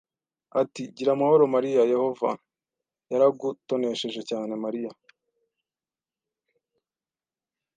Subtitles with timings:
[0.61, 2.29] ati gira amahoro Mariya Yehova
[3.11, 4.91] yaragutonesheje cyane Mariya